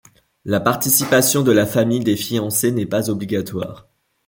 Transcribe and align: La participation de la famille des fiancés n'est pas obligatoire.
La 0.45 0.59
participation 0.59 1.43
de 1.43 1.51
la 1.51 1.67
famille 1.67 2.03
des 2.03 2.15
fiancés 2.17 2.71
n'est 2.71 2.87
pas 2.87 3.11
obligatoire. 3.11 3.87